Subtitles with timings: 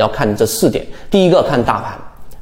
[0.00, 1.92] 要看这四点：第一个看大盘，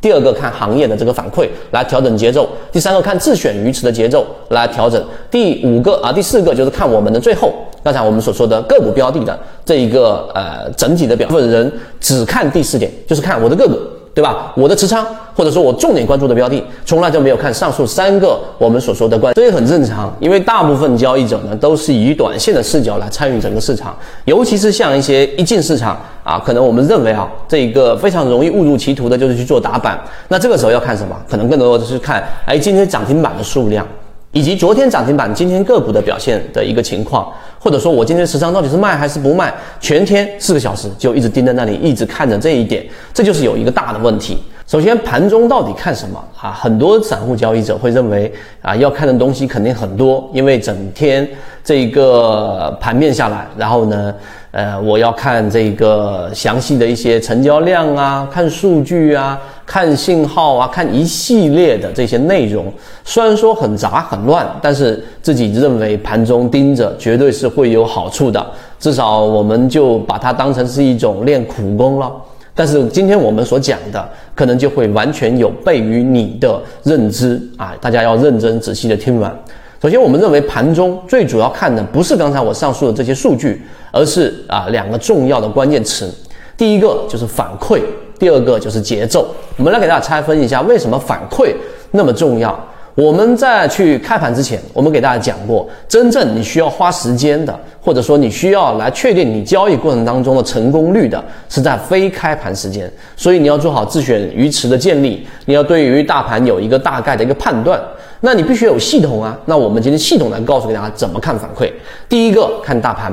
[0.00, 11.28] 第二个看行业的这个反馈来调整节奏，第三个看自选鱼池的节奏来调整，第五个啊第四个就是看我们的最后刚才我们所说的个股标的的这一个呃整体的表。
[11.28, 13.78] 部分人只看第四点，就是看我的个股。
[14.14, 14.52] 对吧？
[14.56, 20.16] 我的持仓，或者说我重点关注的标的，从来就没有看上述三个我们所说的关，这也很正常。
[20.20, 23.92] 因为大部分交易者呢，都是以短线的视角来参与整个市场，
[24.24, 29.96] 尤其是像一些一进市场啊，可能我们认为啊，这一个非常容易误入歧途的，就是去做打板。
[30.28, 31.14] 那这个时候要看什么？
[31.30, 33.86] 可能更多的是看，哎，今天涨停板的数量。
[34.32, 39.54] 以及昨天涨停板、今天个股的表现的一个情况，或者说我今天持仓到底是卖还是不卖？
[39.78, 44.38] 全天四个小时就一直盯在那里，一直看着这一点，这就是有一个大的问题。
[44.66, 46.50] 首先，盘中到底看什么啊？
[46.50, 48.32] 很多散户交易者会认为
[48.62, 51.28] 啊，要看的东西肯定很多，因为整天
[51.62, 54.14] 这个盘面下来，然后呢？
[54.52, 59.36] 呃，我要看这个详细的一些成交量啊，看数据啊，
[59.66, 62.72] 看信号啊，看一系列的这些内容。
[63.04, 68.46] 虽然说很杂很乱，但是自己认为盘中盯着绝对是会有好处的。
[68.78, 72.12] 至少我们就把它当成是一种练苦功了。
[72.54, 77.74] 但是今天我们所讲的，可能就会完全有悖于你的认知啊！
[77.80, 79.36] 大家要认真仔细的听完。
[79.82, 83.60] 首先，我们认为盘中最主要看的不是刚才我上述的这些数据，
[83.90, 86.08] 而是啊两个重要的关键词。
[86.56, 87.82] 第一个就是反馈，
[88.18, 89.26] 第二个就是节奏。
[89.56, 91.52] 我们来给大家拆分一下，为什么反馈
[91.90, 92.56] 那么重要？
[92.94, 102.88] 我们在去开盘之前，我们给大家讲过，真正你需要花时间的，或者说你需要来确定你交易过程当中的成功率的，是在非开盘时间。
[103.16, 107.80] 所以你要做好自选鱼池的建立，你要对于大盘有一个大概的一个判断。
[108.20, 109.36] 那你必须有系统啊！
[109.44, 111.70] 那我们今天系统来告诉给大家怎么看反馈。
[112.08, 113.12] 第一个看大盘，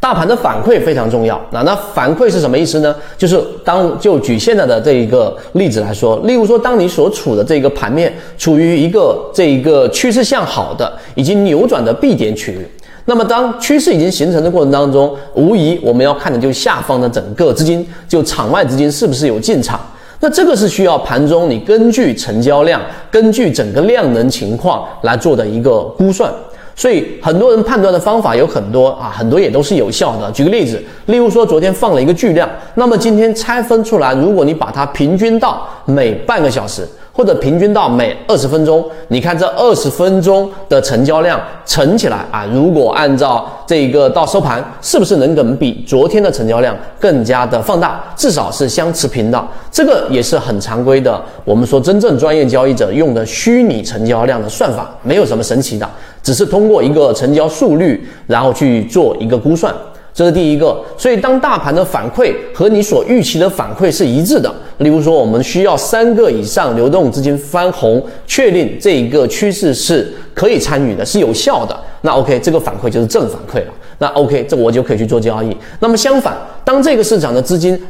[0.00, 1.40] 大盘的反馈非常重要。
[1.50, 2.94] 那那反馈是什么意思呢？
[3.16, 12.66] 就是当就举现在的这一个例子来说，例如说，当你所处的这个盘面处于一个这一个趋势向好的已经扭转的 B 点区域，
[13.06, 19.80] 那么当趋势已经形成的过程当中，无疑我们要看的就下方的整个资金，就场外资金是不是有进场。
[20.20, 22.80] 那这个是需要盘中你根据成交量，
[23.10, 26.32] 根据整个量能情况来做的一个估算，
[26.78, 30.30] 所以很多人判断的方法有很多啊，很多也都是有效的。
[30.30, 36.86] 举个例子，例如说昨天放了一个巨量，那么今天拆分出来，如果你把它平均到每半个小时。
[37.10, 48.00] 或者平均到每二十分钟，你看这二十分钟的成交量乘起来啊，如果按照这个到收盘，是不是能跟比昨天的成交量更加的放大？
[48.14, 49.48] 至少是相持平的。
[49.68, 55.90] 这个也是很常规的，我们说真正专业交易者用的虚拟成交量的算法，没有什么神奇的，
[56.28, 59.74] 只是通过一个成交速率，然后去做一个估算。
[60.12, 73.72] 这是第一个，所以当大盘的反馈和你所预期的反馈是一致的，例如说我们需要三个以上流动资金翻红，确定这一个趋势是可以参与的，是有效的，那 OK，这个反馈就是正反馈了。
[73.96, 75.56] 那 OK，这我就可以去做交易。
[75.80, 77.80] 那么相反，当这个市场的资金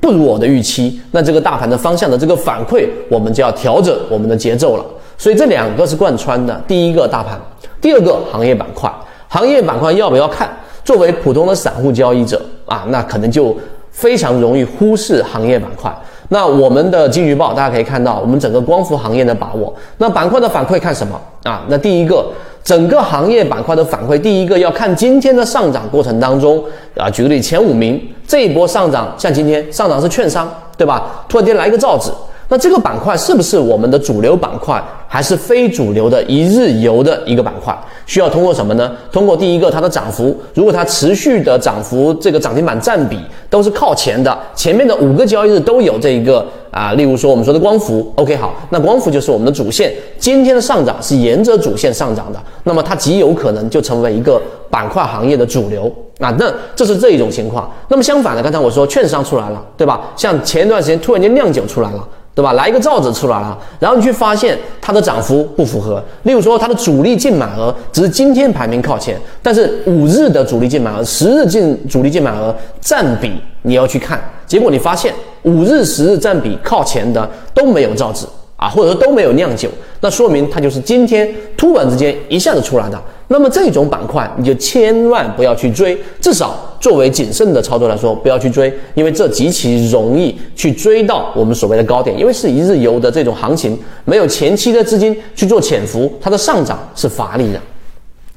[0.00, 4.84] 不如我的预期，那这个大盘的方向的这个反馈，我们就要调整我们的节奏了。
[5.20, 7.36] 所以这两个是贯穿的，第一个大盘，
[7.80, 8.92] 第二个行业板块，
[9.28, 10.48] 行业板块要不要看？
[10.84, 13.54] 作为普通的散户交易者啊，那可能就
[13.90, 15.94] 非常容易忽视行业板块。
[16.30, 19.74] 那我们的金鱼报大家可以看到，我们整个光伏行业的把握。
[19.98, 21.64] 那板块的反馈看什么啊？
[21.68, 22.26] 那第一个，
[22.64, 26.62] 整个行业板块的反馈，第一个要看今天的上涨过程当中
[26.96, 31.24] 啊，举个例，前五名这一波上涨，像今天上涨是券商，对吧？
[31.28, 32.10] 突然间来一个造纸。
[32.50, 37.76] 那这个板块是不是我们的主流板块，还是非主流的一日游的一个板块？
[38.06, 38.90] 需要通过什么呢？
[39.12, 43.18] 通过第一个它的涨幅，如果它持续的涨幅，这个涨停板占比
[43.50, 57.70] 都是靠前的，前面的五个交易日都有这一个啊，例如说我们说的光伏，OK 好，那光伏就是我们的主线，今天的上涨是沿着主线上涨的，那么它极有可能就成为一个板块行业的主流啊，那这是这一种情况。
[57.88, 60.00] 那么相反的，刚才我说券商出来了，对吧？
[60.16, 62.08] 像前一段时间突然间酿酒出来了。
[62.38, 62.52] 对吧？
[62.52, 66.00] 来一个造纸出来了，然后你去发现它的涨幅不符合。
[66.22, 75.12] 例如说，它的主力净买额只是今天排名靠前，但是五日的主力净买额、十日净主力净买额占比你要去看，结果你发现
[75.42, 78.24] 五日、十日占比靠前的都没有造纸。
[78.58, 79.70] 啊，或者说都没有酿酒，
[80.00, 83.00] 那说明它就是今天突然之间一下子出来的。
[83.30, 97.60] 那么这种板块你就千万不要去追，至少作为谨慎的操作来说，不要去追，因为这极其容易去追到我们所谓的高点，因为是一日游的这种行情，没有前期的资金去做潜伏，它的上涨是乏力的。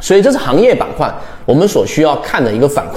[0.00, 1.12] 所以这是行业板块
[1.44, 2.96] 我们所需要看的一个反馈。